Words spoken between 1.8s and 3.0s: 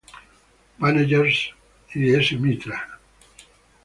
and S. Mitra, Spec.